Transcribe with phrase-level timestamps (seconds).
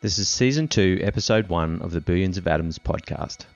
[0.00, 3.46] This is Season 2, Episode 1 of the Billions of Atoms podcast.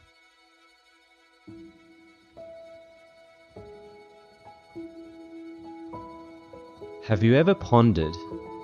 [7.05, 8.17] Have you ever pondered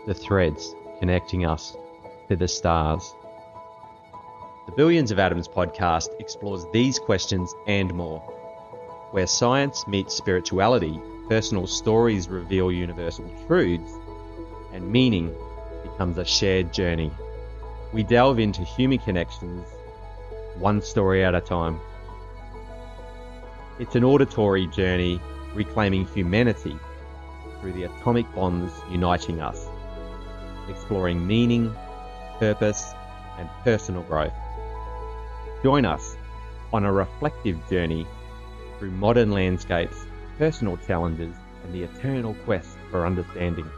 [0.09, 1.77] the threads connecting us
[2.29, 3.15] to the stars?
[4.67, 8.19] The Billions of Atoms podcast explores these questions and more.
[9.13, 13.93] Where science meets spirituality, personal stories reveal universal truths,
[14.73, 15.33] and meaning
[15.85, 17.13] becomes a shared journey.
[17.91, 19.67] We delve into human connections,
[20.59, 21.81] one story at a time.
[23.79, 25.19] It's an auditory journey
[25.55, 26.77] reclaiming humanity
[27.61, 29.69] through the atomic bonds uniting us,
[30.69, 31.75] exploring meaning,
[32.39, 32.93] purpose,
[33.39, 34.35] and personal growth.
[35.63, 36.15] Join us
[36.75, 38.07] on a reflective journey
[38.79, 40.05] through modern landscapes,
[40.37, 41.35] personal challenges,
[41.65, 43.69] and the eternal quest for understanding.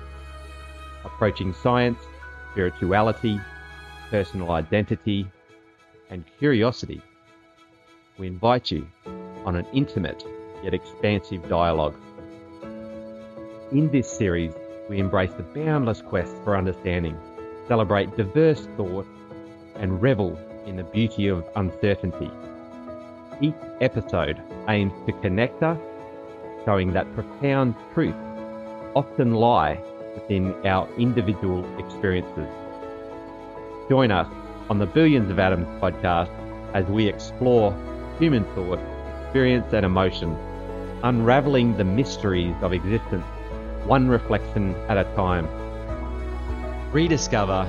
[1.04, 2.00] Approaching science,
[2.50, 3.38] spirituality,
[4.10, 5.30] personal identity,
[6.10, 7.00] and curiosity,
[8.18, 8.86] we invite you
[9.44, 10.24] on an intimate
[10.62, 11.94] yet expansive dialogue.
[13.72, 14.52] In this series,
[14.88, 17.16] we embrace the boundless quest for understanding,
[17.68, 19.06] celebrate diverse thought,
[19.76, 22.30] and revel in the beauty of uncertainty.
[23.40, 24.38] Each episode
[24.68, 25.78] aims to connect us,
[26.64, 28.18] showing that profound truths
[28.94, 29.80] often lie
[30.14, 32.48] within our individual experiences.
[33.90, 34.28] Join us
[34.68, 36.30] on the Billions of Atoms podcast
[36.74, 37.74] as we explore
[38.20, 38.78] human thought,
[39.24, 40.36] experience, and emotion,
[41.02, 43.24] unraveling the mysteries of existence,
[43.86, 45.48] one reflection at a time.
[46.92, 47.66] Rediscover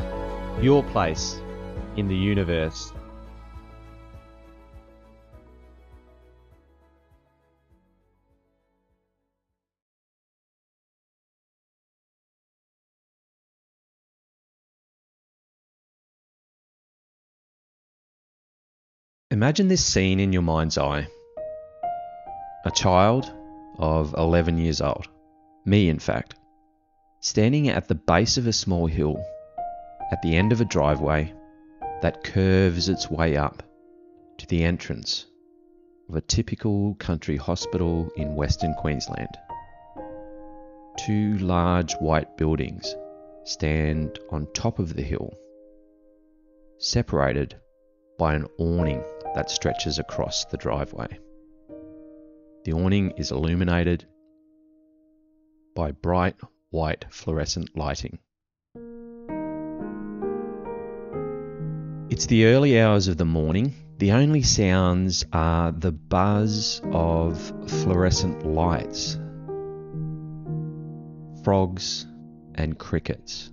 [0.62, 1.42] your place
[1.98, 2.94] in the universe.
[19.32, 21.08] Imagine this scene in your mind's eye.
[22.66, 23.32] A child
[23.80, 25.08] of 11 years old,
[25.64, 26.36] me in fact,
[27.22, 29.24] standing at the base of a small hill
[30.12, 31.34] at the end of a driveway
[32.02, 33.64] that curves its way up
[34.38, 35.28] to the entrance
[36.10, 39.38] of a typical country hospital in Western Queensland.
[40.98, 42.94] Two large white buildings
[43.46, 45.34] stand on top of the hill,
[46.80, 47.56] separated
[48.20, 49.02] by an awning
[49.36, 51.20] that stretches across the driveway.
[52.64, 54.06] The awning is illuminated
[55.76, 56.36] by bright
[56.70, 58.20] white fluorescent lighting.
[62.10, 63.74] It's the early hours of the morning.
[63.98, 69.18] The only sounds are the buzz of fluorescent lights,
[71.44, 72.06] frogs,
[72.56, 73.52] and crickets.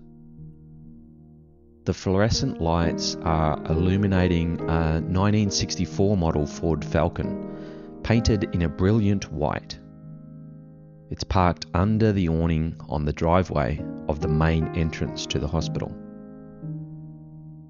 [1.89, 7.49] The fluorescent lights are illuminating a 1964 model Ford Falcon,
[8.03, 9.79] painted in a brilliant white.
[11.09, 15.91] It's parked under the awning on the driveway of the main entrance to the hospital.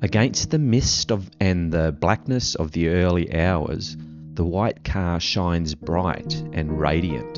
[0.02, 3.96] Against the mist of, and the blackness of the early hours,
[4.34, 7.36] the white car shines bright and radiant.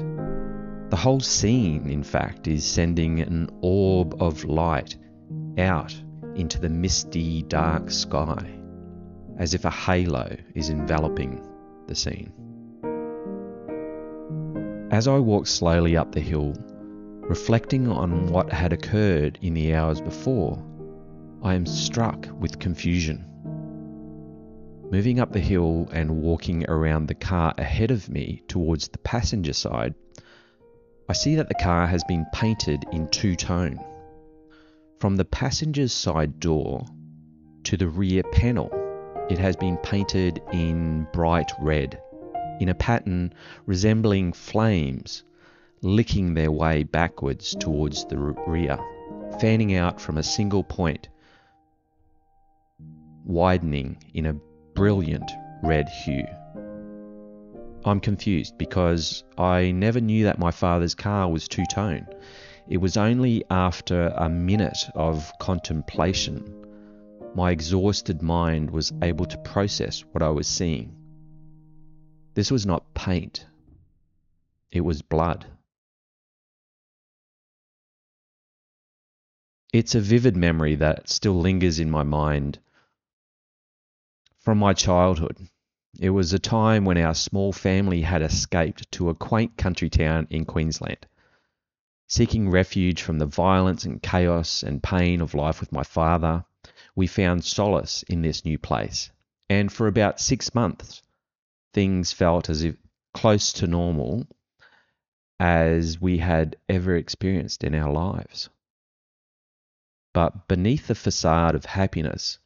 [0.88, 4.96] The whole scene, in fact, is sending an orb of light
[5.58, 5.94] out
[6.34, 8.50] into the misty, dark sky,
[9.38, 11.46] as if a halo is enveloping
[11.86, 12.32] the scene.
[14.90, 16.54] As I walk slowly up the hill,
[17.22, 20.62] reflecting on what had occurred in the hours before,
[21.42, 23.24] I am struck with confusion.
[24.90, 29.52] Moving up the hill and walking around the car ahead of me towards the passenger
[29.52, 29.94] side,
[31.08, 33.78] I see that the car has been painted in two tone.
[35.00, 36.84] From the passenger's side door
[37.64, 38.70] to the rear panel,
[39.30, 41.98] it has been painted in bright red,
[42.60, 43.32] in a pattern
[43.64, 45.22] resembling flames
[45.80, 48.78] licking their way backwards towards the rear,
[49.40, 51.08] fanning out from a single point
[53.24, 54.36] widening in a
[54.74, 55.30] brilliant
[55.62, 56.26] red hue.
[57.86, 62.06] I'm confused because I never knew that my father's car was two tone.
[62.70, 66.56] It was only after a minute of contemplation
[67.34, 70.94] my exhausted mind was able to process what I was seeing.
[72.34, 73.44] This was not paint,
[74.70, 75.46] it was blood.
[79.72, 82.60] It's a vivid memory that still lingers in my mind
[84.38, 85.36] from my childhood.
[85.98, 90.28] It was a time when our small family had escaped to a quaint country town
[90.30, 91.06] in Queensland.
[92.10, 96.44] Seeking refuge from the violence and chaos and pain of life with my father,
[96.96, 99.12] we found solace in this new place.
[99.48, 101.02] And for about six months,
[101.72, 102.76] things felt as if
[103.14, 104.26] close to normal
[105.38, 108.48] as we had ever experienced in our lives.
[110.12, 112.40] But beneath the facade of happiness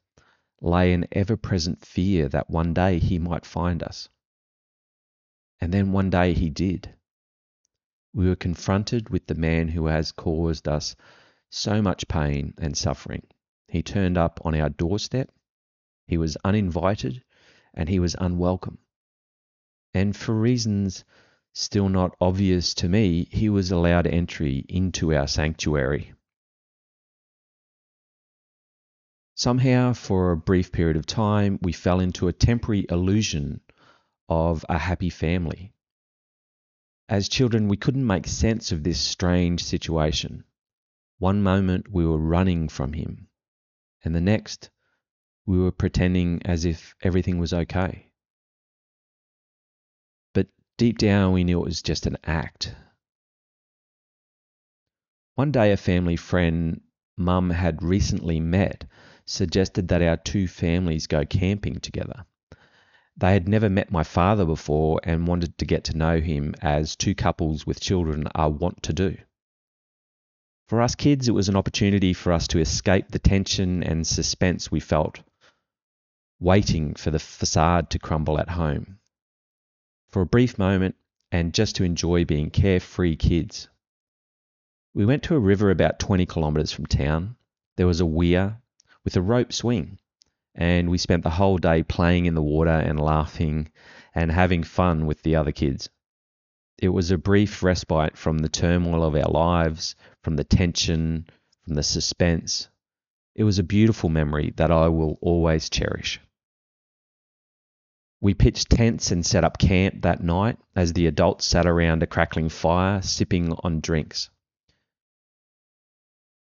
[0.61, 4.11] lay an ever present fear that one day he might find us.
[5.59, 6.95] And then one day he did.
[8.15, 10.95] We were confronted with the man who has caused us
[11.51, 13.27] so much pain and suffering.
[13.67, 15.33] He turned up on our doorstep.
[16.07, 17.25] He was uninvited
[17.75, 18.79] and he was unwelcome.
[19.93, 21.05] And for reasons
[21.55, 26.13] still not obvious to me, he was allowed entry into our sanctuary.
[29.35, 33.61] Somehow, for a brief period of time, we fell into a temporary illusion
[34.29, 35.73] of a happy family.
[37.09, 40.45] As children, we couldn't make sense of this strange situation.
[41.19, 43.29] One moment we were running from him,
[44.03, 44.71] and the next
[45.47, 48.11] we were pretending as if everything was okay.
[50.33, 50.49] But
[50.79, 52.75] deep down, we knew it was just an act.
[55.35, 56.81] One day, a family friend
[57.17, 58.87] Mum had recently met
[59.27, 62.25] suggested that our two families go camping together.
[63.17, 66.97] They had never met my father before and wanted to get to know him as
[66.97, 69.17] two couples with children are wont to do.
[70.67, 74.71] For us kids, it was an opportunity for us to escape the tension and suspense
[74.71, 75.21] we felt,
[76.41, 78.99] waiting for the facade to crumble at home.
[80.09, 80.97] For a brief moment,
[81.31, 83.69] and just to enjoy being carefree kids.
[84.95, 87.37] We went to a river about 20 kilometres from town.
[87.77, 88.61] There was a weir
[89.05, 89.99] with a rope swing.
[90.55, 93.69] And we spent the whole day playing in the water and laughing
[94.15, 95.89] and having fun with the other kids.
[96.79, 101.27] It was a brief respite from the turmoil of our lives, from the tension,
[101.65, 102.69] from the suspense.
[103.35, 106.21] It was a beautiful memory that I will always cherish.
[108.21, 112.07] We pitched tents and set up camp that night as the adults sat around a
[112.07, 114.31] crackling fire, sipping on drinks.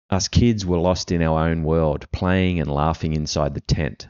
[0.10, 4.08] Us kids were lost in our own world, playing and laughing inside the tent.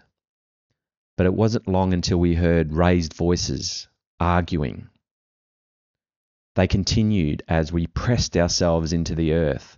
[1.18, 4.90] But it wasn't long until we heard raised voices arguing.
[6.56, 9.78] They continued as we pressed ourselves into the earth.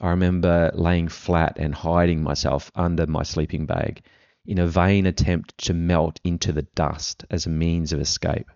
[0.00, 4.02] I remember laying flat and hiding myself under my sleeping bag
[4.44, 8.50] in a vain attempt to melt into the dust as a means of escape.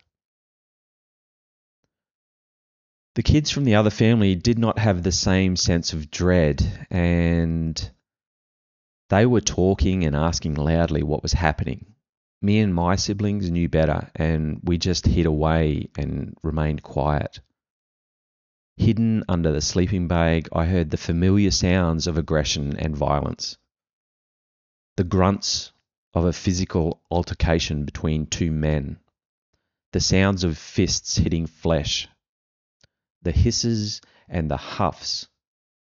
[3.14, 7.90] The kids from the other family did not have the same sense of dread, and
[9.10, 11.94] they were talking and asking loudly what was happening.
[12.40, 17.40] Me and my siblings knew better, and we just hid away and remained quiet.
[18.78, 23.58] Hidden under the sleeping bag, I heard the familiar sounds of aggression and violence.
[24.96, 25.72] The grunts
[26.14, 28.98] of a physical altercation between two men.
[29.92, 32.08] The sounds of fists hitting flesh
[33.22, 35.28] the hisses and the huffs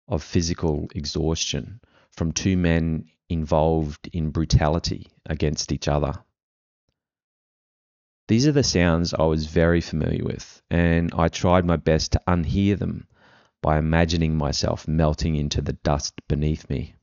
[0.08, 1.80] of physical exhaustion
[2.12, 6.14] from two men involved in brutality against each other.
[8.28, 12.22] These are the sounds I was very familiar with, and I tried my best to
[12.28, 13.08] unhear them
[13.62, 16.96] by imagining myself melting into the dust beneath me.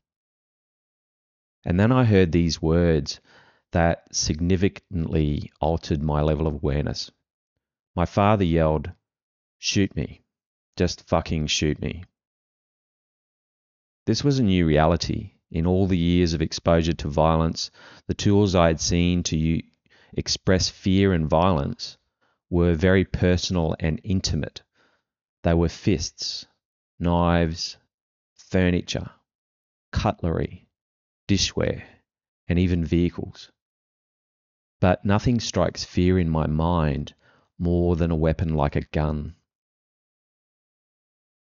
[1.64, 3.20] And then I heard these words
[3.72, 7.10] that significantly altered my level of awareness.
[7.96, 8.92] My father yelled,
[9.58, 10.22] Shoot me.
[10.76, 12.04] Just fucking shoot me.
[14.04, 15.32] This was a new reality.
[15.50, 17.70] In all the years of exposure to violence,
[18.06, 19.62] the tools I had seen to
[20.12, 21.96] express fear and violence
[22.50, 24.62] were very personal and intimate.
[25.42, 26.46] They were fists,
[26.98, 27.78] knives,
[28.34, 29.10] furniture,
[29.92, 30.68] cutlery,
[31.26, 31.84] dishware,
[32.48, 33.50] and even vehicles.
[34.80, 37.14] But nothing strikes fear in my mind
[37.58, 39.34] more than a weapon like a gun.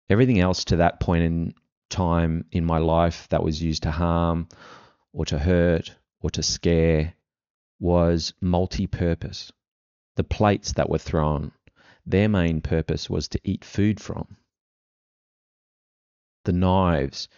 [0.10, 1.54] Everything else to that point in
[1.90, 4.50] time in my life that was used to harm
[5.14, 7.14] or to hurt or to scare
[7.80, 9.52] was multi purpose.
[10.16, 11.52] The plates that were thrown,
[12.06, 14.38] their main purpose was to eat food from.
[16.46, 17.30] The knives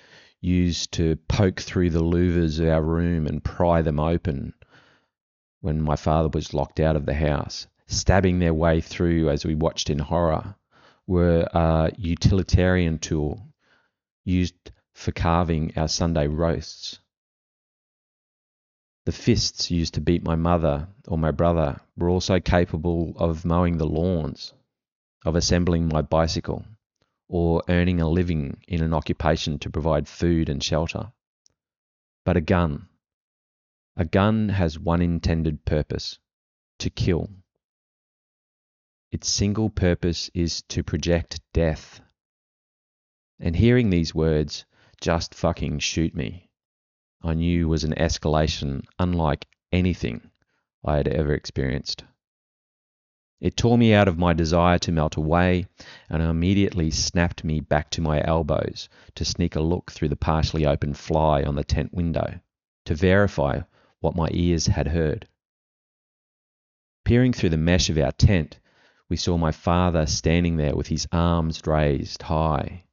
[0.42, 4.54] used to poke through the louvers of our room and pry them open
[5.62, 9.56] when my father was locked out of the house, stabbing their way through as we
[9.56, 10.56] watched in horror
[11.08, 13.48] were a utilitarian tool
[14.24, 17.00] used for carving our Sunday roasts.
[19.06, 23.78] The fists used to beat my mother or my brother were also capable of mowing
[23.78, 24.54] the lawns,
[25.24, 26.66] of assembling my bicycle,
[27.28, 31.12] or earning a living in an occupation to provide food and shelter.
[32.24, 32.88] But a gun,
[33.98, 36.20] A gun has one intended purpose
[36.80, 37.30] to kill.
[39.16, 42.02] Its single purpose is to project death.
[43.40, 44.66] And hearing these words,
[45.00, 46.50] just fucking shoot me,
[47.22, 50.30] I knew was an escalation unlike anything
[50.84, 52.04] I had ever experienced.
[53.40, 55.68] It tore me out of my desire to melt away,
[56.10, 60.66] and immediately snapped me back to my elbows to sneak a look through the partially
[60.66, 62.42] open fly on the tent window
[62.84, 63.62] to verify
[64.02, 65.26] what my ears had heard.
[67.06, 68.60] Peering through the mesh of our tent,
[69.10, 72.84] we saw my father standing there with his arms raised high.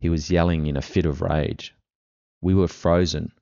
[0.00, 1.74] He was yelling in a fit of rage.
[2.40, 3.32] We were frozen,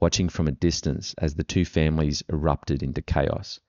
[0.00, 3.60] watching from a distance as the two families erupted into chaos.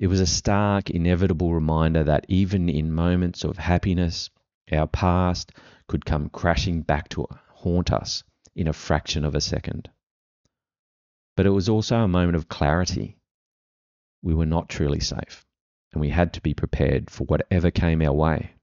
[0.00, 4.30] It was a stark, inevitable reminder that even in moments of happiness,
[4.72, 5.52] our past
[5.86, 8.24] could come crashing back to haunt us
[8.56, 9.88] in a fraction of a second.
[11.36, 13.18] But it was also a moment of clarity.
[14.24, 15.44] We were not truly safe,
[15.92, 18.54] and we had to be prepared for whatever came our way.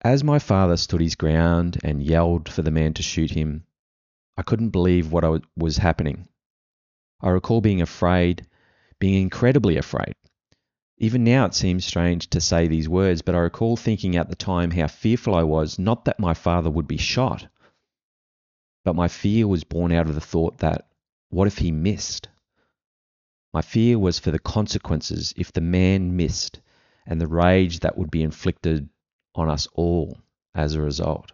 [0.00, 3.64] As my father stood his ground and yelled for the man to shoot him,
[4.36, 6.28] I couldn't believe what was happening.
[7.20, 8.46] I recall being afraid,
[9.00, 10.14] being incredibly afraid.
[10.98, 14.36] Even now it seems strange to say these words, but I recall thinking at the
[14.36, 17.48] time how fearful I was, not that my father would be shot,
[18.84, 20.88] but my fear was born out of the thought that
[21.28, 22.28] what if he missed?
[23.56, 26.60] My fear was for the consequences if the man missed
[27.06, 28.90] and the rage that would be inflicted
[29.34, 30.20] on us all
[30.54, 31.32] as a result.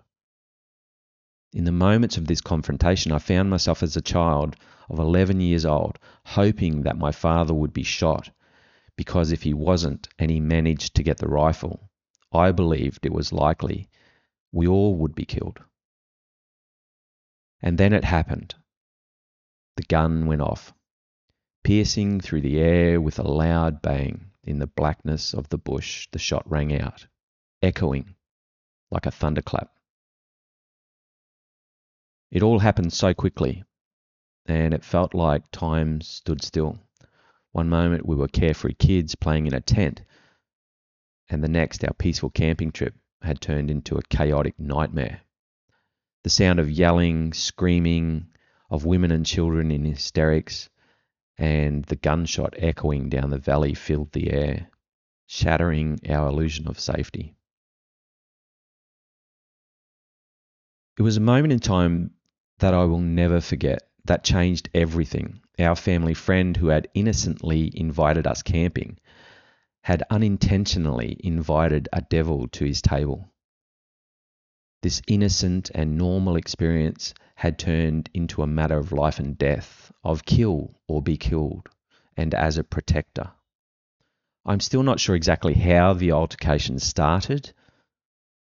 [1.53, 4.55] In the moments of this confrontation, I found myself as a child
[4.89, 8.31] of 11 years old, hoping that my father would be shot,
[8.95, 11.91] because if he wasn't and he managed to get the rifle,
[12.31, 13.89] I believed it was likely
[14.53, 15.59] we all would be killed.
[17.61, 18.55] And then it happened.
[19.75, 20.73] The gun went off,
[21.65, 24.27] piercing through the air with a loud bang.
[24.45, 27.07] In the blackness of the bush, the shot rang out,
[27.63, 28.17] echoing
[28.91, 29.71] like a thunderclap.
[32.33, 33.63] It all happened so quickly,
[34.47, 36.81] and it felt like time stood still.
[37.53, 40.03] One moment we were carefree kids playing in a tent,
[41.29, 45.21] and the next our peaceful camping trip had turned into a chaotic nightmare.
[46.25, 48.27] The sound of yelling, screaming,
[48.71, 50.69] of women and children in hysterics,
[51.39, 54.69] and the gunshot echoing down the valley filled the air,
[55.27, 57.35] shattering our illusion of safety.
[60.99, 62.13] It was a moment in time
[62.59, 63.89] that I will never forget.
[64.05, 65.41] That changed everything.
[65.59, 68.99] Our family friend who had innocently invited us camping
[69.83, 73.32] had unintentionally invited a devil to his table.
[74.83, 80.25] This innocent and normal experience had turned into a matter of life and death, of
[80.25, 81.69] kill or be killed,
[82.17, 83.31] and as a protector.
[84.45, 87.53] I'm still not sure exactly how the altercation started.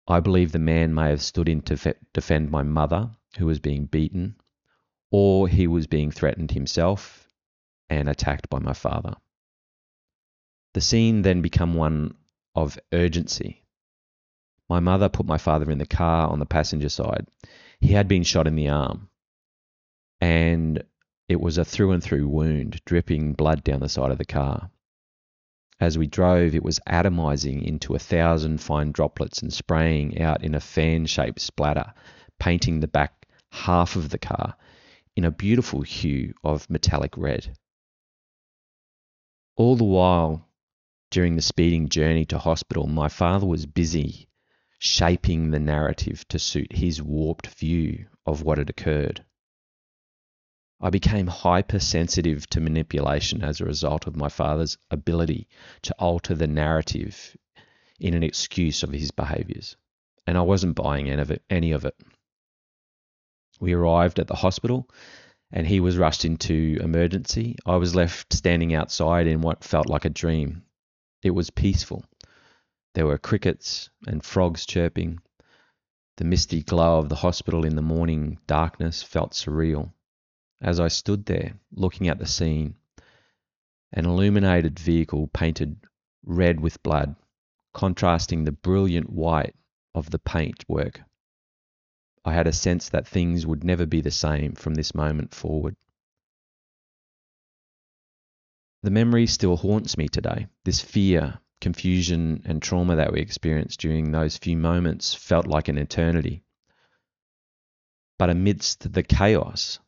[0.06, 3.86] I believe the man may have stood in to defend my mother who was being
[3.86, 4.36] beaten,
[5.10, 7.26] or he was being threatened himself
[7.88, 9.14] and attacked by my father.
[10.74, 12.16] The scene then became one
[12.54, 13.64] of urgency.
[14.68, 17.26] My mother put my father in the car on the passenger side.
[17.80, 19.08] He had been shot in the arm,
[20.20, 20.84] and
[21.28, 24.70] it was a through and through wound, dripping blood down the side of the car.
[25.80, 30.54] As we drove, it was atomizing into a thousand fine droplets and spraying out in
[30.54, 31.94] a fan shaped splatter,
[32.38, 34.56] painting the back half of the car
[35.16, 37.56] in a beautiful hue of metallic red.
[39.56, 40.46] All the while,
[41.10, 44.27] during the speeding journey to hospital, my father was busy
[44.78, 49.24] shaping the narrative to suit his warped view of what had occurred.
[50.80, 55.48] I became hypersensitive to manipulation as a result of my father's ability
[55.82, 57.36] to alter the narrative
[57.98, 59.76] in an excuse of his behaviours,
[60.26, 61.10] and I wasn't buying
[61.50, 61.96] any of it.
[63.58, 64.88] We arrived at the hospital
[65.50, 67.56] and he was rushed into emergency.
[67.66, 70.62] I was left standing outside in what felt like a dream.
[71.22, 72.04] It was peaceful.
[72.98, 75.20] There were crickets and frogs chirping.
[76.16, 79.92] The misty glow of the hospital in the morning darkness felt surreal.
[80.60, 82.74] As I stood there, looking at the scene,
[83.92, 85.78] an illuminated vehicle painted
[86.24, 87.14] red with blood,
[87.72, 89.54] contrasting the brilliant white
[89.94, 91.00] of the paint work
[92.24, 95.76] I had a sense that things would never be the same from this moment forward.
[98.82, 100.48] The memory still haunts me today.
[100.64, 105.78] This fear, confusion, and trauma that we experienced during those few moments felt like an
[105.78, 106.42] eternity.
[108.18, 109.78] But amidst the chaos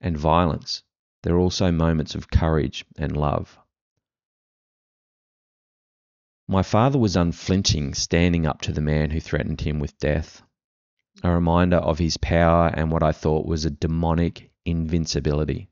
[0.00, 0.82] and violence,
[1.22, 3.58] there are also moments of courage and love.
[6.46, 10.42] My father was unflinching, standing up to the man who threatened him with death,
[11.22, 15.70] a reminder of his power and what I thought was a demonic invincibility.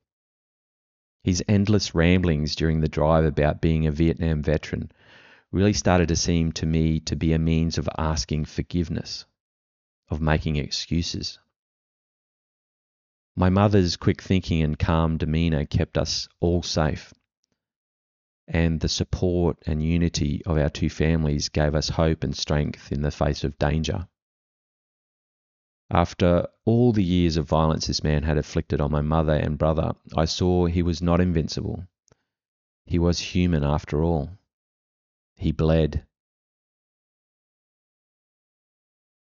[1.24, 4.90] His endless ramblings during the drive about being a Vietnam veteran
[5.52, 9.24] really started to seem to me to be a means of asking forgiveness,
[10.08, 11.38] of making excuses.
[13.36, 17.14] My mother's quick thinking and calm demeanour kept us all safe
[18.48, 23.02] and the support and unity of our two families gave us hope and strength in
[23.02, 24.06] the face of danger.
[25.90, 29.92] After all the years of violence this man had inflicted on my mother and brother,
[30.16, 31.86] I saw he was not invincible.
[32.84, 34.30] He was human after all.
[35.42, 36.06] He bled.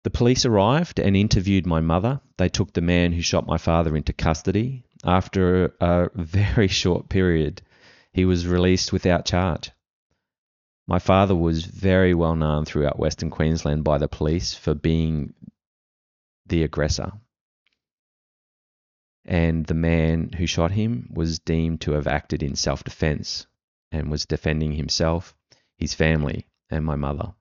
[0.03, 2.21] The police arrived and interviewed my mother.
[2.37, 4.83] They took the man who shot my father into custody.
[5.03, 7.63] After a very short period,
[8.13, 9.71] he was released without charge.
[10.85, 15.33] My father was very well known throughout Western Queensland by the police for being
[16.45, 17.13] the aggressor.
[19.25, 23.47] And the man who shot him was deemed to have acted in self defense
[23.91, 25.35] and was defending himself,
[25.77, 27.33] his family, and my mother.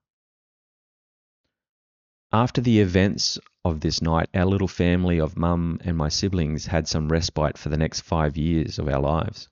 [2.33, 6.89] After the events of this night, our little family of mum and my siblings had
[6.89, 9.49] some respite for the next five years of our lives.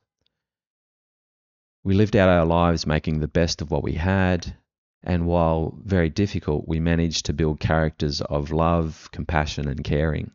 [1.84, 4.56] We lived out our lives making the best of what we had,
[5.02, 10.30] and while very difficult, we managed to build characters of love, compassion, and caring.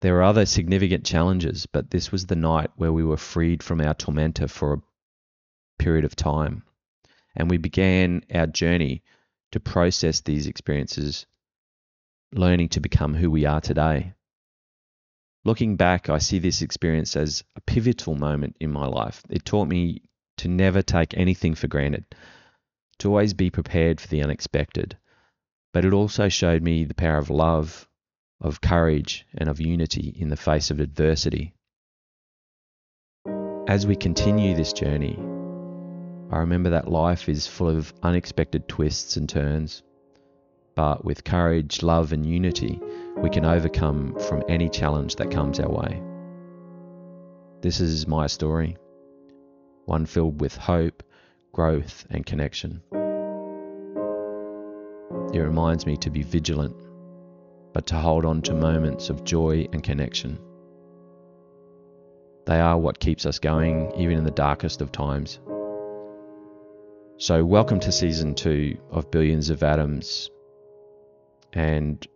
[0.00, 3.80] There were other significant challenges, but this was the night where we were freed from
[3.80, 4.82] our tormentor for a
[5.78, 6.62] period of time,
[7.38, 9.02] and we began our journey
[9.52, 11.24] to process these experiences,
[12.32, 14.12] learning to become who we are today.
[15.44, 19.22] Looking back, I see this experience as a pivotal moment in my life.
[19.30, 20.02] It taught me
[20.38, 22.04] to never take anything for granted,
[22.98, 24.98] to always be prepared for the unexpected.
[25.72, 27.88] But it also showed me the power of love,
[28.40, 31.54] of courage, and of unity in the face of adversity.
[33.68, 35.18] As we continue this journey,
[36.30, 39.82] I remember that life is full of unexpected twists and turns,
[40.74, 42.78] but with courage, love, and unity,
[43.16, 46.02] we can overcome from any challenge that comes our way.
[47.62, 48.76] This is my story,
[49.86, 51.02] one filled with hope,
[51.52, 52.82] growth, and connection.
[55.32, 56.76] It reminds me to be vigilant,
[57.72, 60.38] but to hold on to moments of joy and connection.
[62.44, 65.38] They are what keeps us going, even in the darkest of times.
[67.18, 70.30] So, welcome to season two of Billions of Atoms.
[71.52, 72.06] And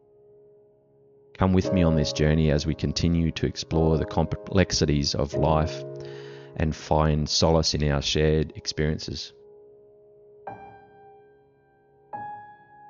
[1.43, 5.83] Come with me on this journey as we continue to explore the complexities of life
[6.55, 9.33] and find solace in our shared experiences.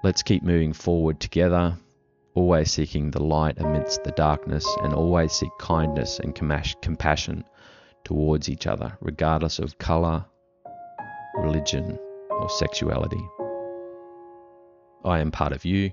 [0.05, 1.79] Let's keep moving forward together,
[2.35, 7.45] always seeking the light amidst the darkness, and always seek kindness and compassion
[8.05, 10.27] towards each other, regardless of colour,
[11.35, 11.99] religion,
[12.31, 13.29] or sexuality.
[15.05, 15.93] I am part of you,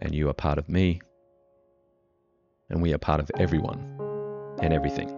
[0.00, 1.00] and you are part of me
[2.70, 3.78] and we are part of everyone
[4.60, 5.08] and everything.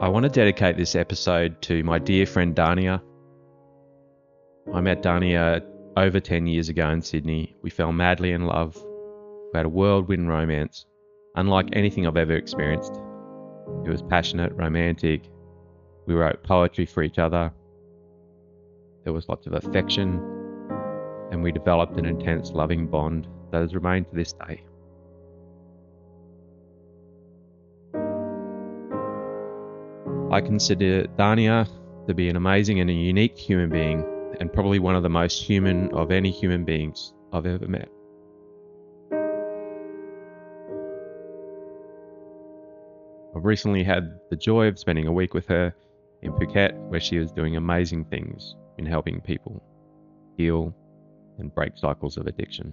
[0.00, 3.00] I want to dedicate this episode to my dear friend Dania.
[4.72, 5.64] I met Dania
[5.96, 7.56] over 10 years ago in Sydney.
[7.62, 8.76] We fell madly in love.
[8.76, 10.84] We had a whirlwind romance,
[11.34, 12.94] unlike anything I've ever experienced.
[13.84, 15.28] It was passionate, romantic.
[16.06, 17.52] We wrote poetry for each other.
[19.04, 20.20] There was lots of affection,
[21.30, 24.62] and we developed an intense, loving bond that has remained to this day.
[30.32, 31.68] I consider Dania
[32.08, 34.04] to be an amazing and a unique human being,
[34.40, 37.88] and probably one of the most human of any human beings I've ever met.
[43.44, 45.74] Recently had the joy of spending a week with her
[46.22, 49.62] in Phuket, where she is doing amazing things in helping people
[50.36, 50.74] heal
[51.38, 52.72] and break cycles of addiction.